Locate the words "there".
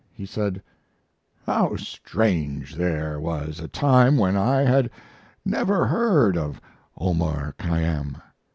2.73-3.19